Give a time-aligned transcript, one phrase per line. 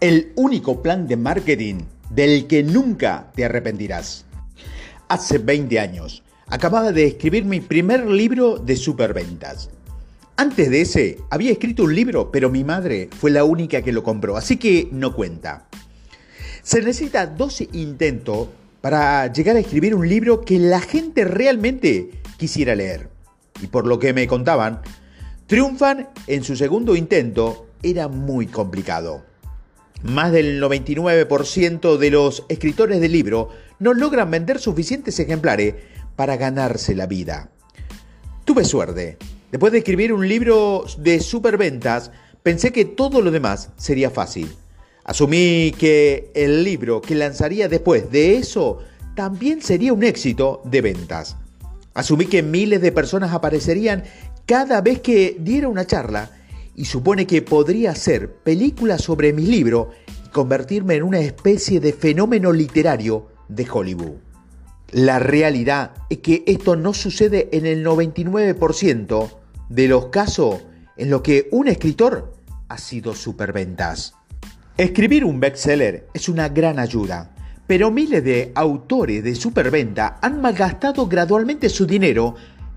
[0.00, 4.24] El único plan de marketing del que nunca te arrepentirás.
[5.08, 9.68] Hace 20 años acababa de escribir mi primer libro de superventas.
[10.36, 14.02] Antes de ese había escrito un libro, pero mi madre fue la única que lo
[14.02, 15.66] compró, así que no cuenta.
[16.62, 18.48] Se necesita 12 intentos
[18.80, 23.10] para llegar a escribir un libro que la gente realmente quisiera leer.
[23.60, 24.80] Y por lo que me contaban,
[25.46, 29.28] triunfan en su segundo intento era muy complicado.
[30.02, 35.74] Más del 99% de los escritores de libro no logran vender suficientes ejemplares
[36.16, 37.50] para ganarse la vida.
[38.44, 39.18] Tuve suerte.
[39.50, 44.50] Después de escribir un libro de superventas, pensé que todo lo demás sería fácil.
[45.04, 48.78] Asumí que el libro que lanzaría después de eso
[49.14, 51.36] también sería un éxito de ventas.
[51.94, 54.04] Asumí que miles de personas aparecerían
[54.46, 56.30] cada vez que diera una charla
[56.74, 59.90] y supone que podría hacer películas sobre mi libro
[60.26, 64.16] y convertirme en una especie de fenómeno literario de Hollywood.
[64.92, 69.30] La realidad es que esto no sucede en el 99%
[69.68, 70.62] de los casos
[70.96, 72.34] en los que un escritor
[72.68, 74.14] ha sido superventas.
[74.76, 77.34] Escribir un bestseller es una gran ayuda,
[77.66, 82.34] pero miles de autores de superventa han malgastado gradualmente su dinero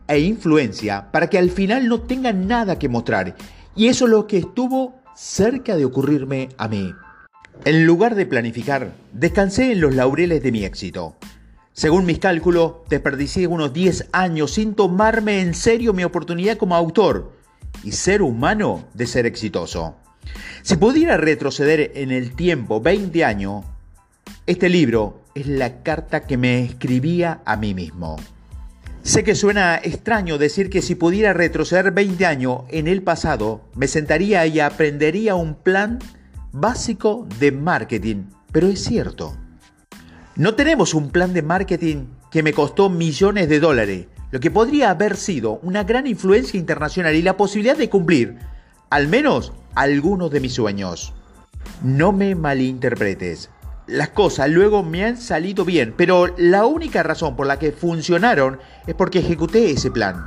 [0.08, 3.36] e influencia para que al final no tengan nada que mostrar
[3.76, 6.94] y eso es lo que estuvo cerca de ocurrirme a mí.
[7.66, 11.16] En lugar de planificar, descansé en los laureles de mi éxito.
[11.72, 17.32] Según mis cálculos, desperdicié unos 10 años sin tomarme en serio mi oportunidad como autor
[17.84, 19.96] y ser humano de ser exitoso.
[20.62, 23.66] Si pudiera retroceder en el tiempo 20 años,
[24.46, 28.18] este libro es la carta que me escribía a mí mismo.
[29.04, 33.90] Sé que suena extraño decir que si pudiera retroceder 20 años en el pasado, me
[33.90, 36.00] sentaría y aprendería un plan
[36.54, 39.36] básico de marketing, pero es cierto.
[40.38, 44.92] No tenemos un plan de marketing que me costó millones de dólares, lo que podría
[44.92, 48.38] haber sido una gran influencia internacional y la posibilidad de cumplir,
[48.90, 51.12] al menos, algunos de mis sueños.
[51.84, 53.50] No me malinterpretes
[53.88, 58.60] las cosas luego me han salido bien, pero la única razón por la que funcionaron
[58.88, 60.26] es porque ejecuté ese plan.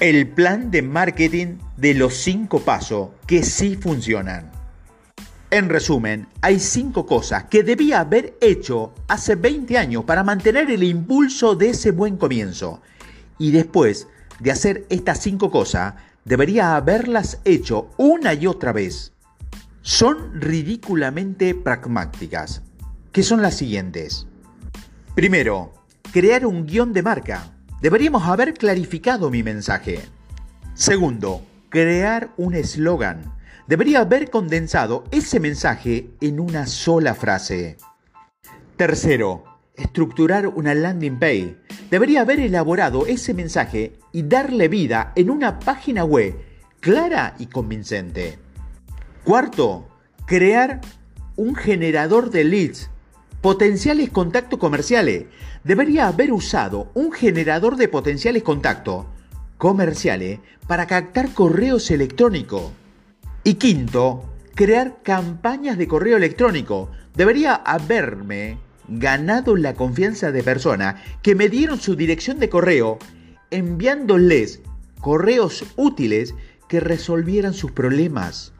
[0.00, 4.50] El plan de marketing de los cinco pasos que sí funcionan.
[5.50, 10.84] En resumen, hay cinco cosas que debía haber hecho hace 20 años para mantener el
[10.84, 12.82] impulso de ese buen comienzo.
[13.36, 14.06] Y después
[14.38, 15.94] de hacer estas cinco cosas,
[16.24, 19.12] debería haberlas hecho una y otra vez.
[19.82, 22.62] Son ridículamente pragmáticas,
[23.12, 24.26] que son las siguientes.
[25.14, 25.72] Primero,
[26.12, 27.52] crear un guion de marca.
[27.80, 30.00] Deberíamos haber clarificado mi mensaje.
[30.74, 33.34] Segundo, crear un eslogan.
[33.66, 37.76] Debería haber condensado ese mensaje en una sola frase.
[38.76, 39.44] Tercero,
[39.76, 41.56] estructurar una landing page.
[41.90, 46.34] Debería haber elaborado ese mensaje y darle vida en una página web
[46.80, 48.38] clara y convincente.
[49.24, 49.88] Cuarto,
[50.26, 50.80] crear
[51.36, 52.90] un generador de leads
[53.40, 55.24] Potenciales contactos comerciales.
[55.64, 59.06] Debería haber usado un generador de potenciales contactos
[59.56, 62.72] comerciales para captar correos electrónicos.
[63.42, 64.24] Y quinto,
[64.54, 66.90] crear campañas de correo electrónico.
[67.14, 68.58] Debería haberme
[68.88, 72.98] ganado la confianza de personas que me dieron su dirección de correo
[73.50, 74.60] enviándoles
[75.00, 76.34] correos útiles
[76.68, 78.52] que resolvieran sus problemas.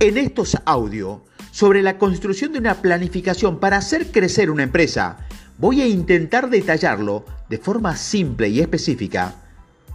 [0.00, 1.20] En estos audios
[1.56, 7.24] sobre la construcción de una planificación para hacer crecer una empresa, voy a intentar detallarlo
[7.48, 9.36] de forma simple y específica.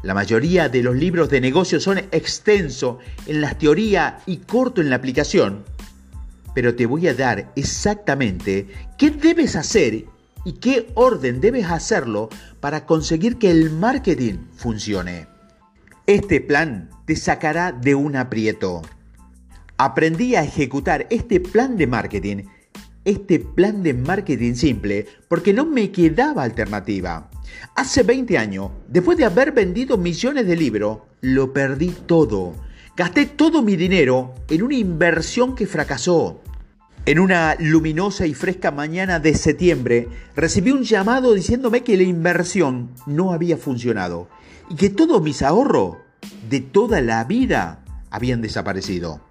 [0.01, 4.89] La mayoría de los libros de negocios son extensos en la teoría y corto en
[4.89, 5.63] la aplicación,
[6.55, 8.67] pero te voy a dar exactamente
[8.97, 10.05] qué debes hacer
[10.43, 12.29] y qué orden debes hacerlo
[12.59, 15.28] para conseguir que el marketing funcione.
[16.07, 18.81] Este plan te sacará de un aprieto
[19.83, 22.43] aprendí a ejecutar este plan de marketing,
[23.03, 27.31] este plan de marketing simple, porque no me quedaba alternativa.
[27.75, 32.53] Hace 20 años, después de haber vendido millones de libros, lo perdí todo.
[32.95, 36.43] Gasté todo mi dinero en una inversión que fracasó.
[37.07, 42.91] En una luminosa y fresca mañana de septiembre, recibí un llamado diciéndome que la inversión
[43.07, 44.29] no había funcionado
[44.69, 45.97] y que todos mis ahorros
[46.47, 49.30] de toda la vida habían desaparecido.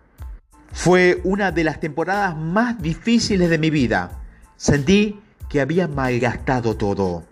[0.73, 4.23] Fue una de las temporadas más difíciles de mi vida.
[4.57, 7.25] Sentí que había malgastado todo.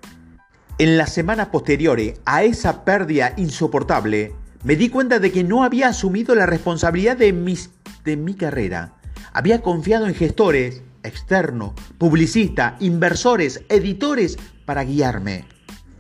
[0.79, 5.89] En las semanas posteriores a esa pérdida insoportable, me di cuenta de que no había
[5.89, 7.33] asumido la responsabilidad de,
[8.05, 8.95] de mi carrera.
[9.33, 15.47] Había confiado en gestores externos, publicistas, inversores, editores para guiarme.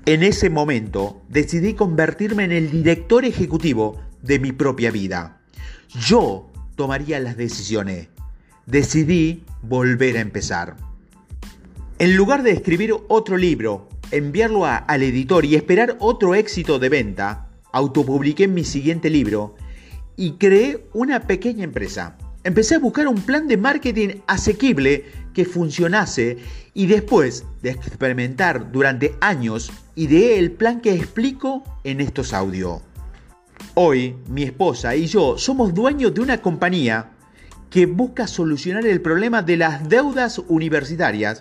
[0.06, 5.40] En ese momento decidí convertirme en el director ejecutivo de mi propia vida.
[5.88, 8.06] Yo tomaría las decisiones.
[8.64, 10.76] Decidí volver a empezar.
[11.98, 17.48] En lugar de escribir otro libro, enviarlo al editor y esperar otro éxito de venta,
[17.72, 19.56] autopubliqué mi siguiente libro
[20.16, 22.16] y creé una pequeña empresa.
[22.44, 25.04] Empecé a buscar un plan de marketing asequible
[25.34, 26.38] que funcionase
[26.75, 32.82] y después de experimentar durante años, ideé el plan que explico en estos audios.
[33.75, 37.10] Hoy, mi esposa y yo somos dueños de una compañía
[37.70, 41.40] que busca solucionar el problema de las deudas universitarias,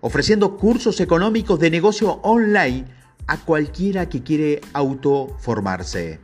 [0.00, 2.86] ofreciendo cursos económicos de negocio online
[3.26, 6.20] a cualquiera que quiere autoformarse.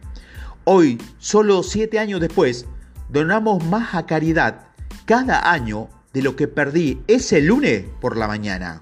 [0.64, 2.66] Hoy, solo siete años después,
[3.08, 4.68] donamos más a caridad
[5.04, 8.78] cada año de lo que perdí ese lunes por la mañana.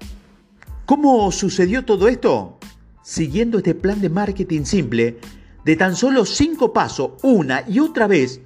[0.85, 2.59] ¿Cómo sucedió todo esto?
[3.01, 5.19] Siguiendo este plan de marketing simple
[5.65, 8.41] de tan solo cinco pasos una y otra vez,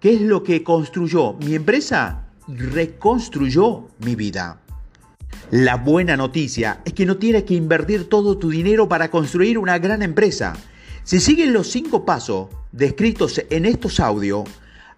[0.00, 4.60] que es lo que construyó mi empresa y reconstruyó mi vida.
[5.50, 9.78] La buena noticia es que no tienes que invertir todo tu dinero para construir una
[9.78, 10.54] gran empresa.
[11.04, 14.44] Si sigues los cinco pasos descritos en estos audios,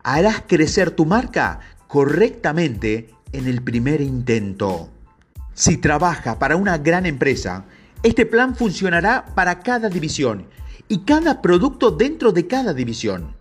[0.02, 4.88] harás crecer tu marca correctamente en el primer intento.
[5.54, 7.64] Si trabajas para una gran empresa,
[8.02, 10.46] este plan funcionará para cada división
[10.90, 13.36] y cada producto dentro de cada división.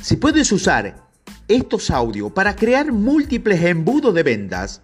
[0.00, 1.06] Si puedes usar
[1.46, 4.80] estos audios para crear múltiples embudos de ventas,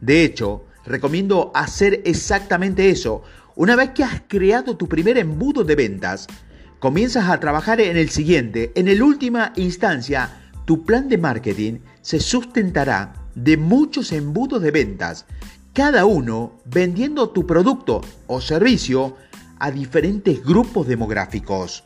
[0.00, 3.22] de hecho, recomiendo hacer exactamente eso.
[3.54, 6.26] Una vez que has creado tu primer embudo de ventas,
[6.80, 8.72] comienzas a trabajar en el siguiente.
[8.74, 15.26] En el última instancia, tu plan de marketing se sustentará de muchos embudos de ventas,
[15.72, 19.16] cada uno vendiendo tu producto o servicio
[19.62, 21.84] a diferentes grupos demográficos.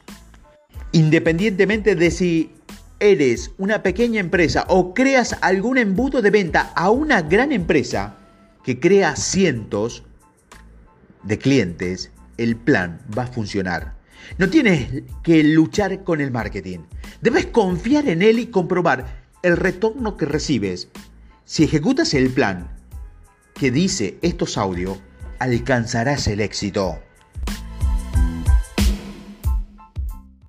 [0.93, 2.55] Independientemente de si
[3.01, 8.17] eres una pequeña empresa o creas algún embudo de venta a una gran empresa
[8.65, 10.05] que crea cientos
[11.23, 13.95] de clientes, el plan va a funcionar.
[14.39, 16.79] No tienes que luchar con el marketing.
[17.21, 20.89] Debes confiar en él y comprobar el retorno que recibes.
[21.45, 22.71] Si ejecutas el plan
[23.53, 24.99] que dice estos audios,
[25.39, 27.01] alcanzarás el éxito.